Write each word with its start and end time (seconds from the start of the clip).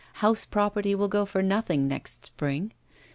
House 0.13 0.45
property 0.45 0.95
will 0.95 1.07
go 1.07 1.27
for 1.27 1.43
nothing 1.43 1.87
next 1.87 2.25
spring! 2.25 2.73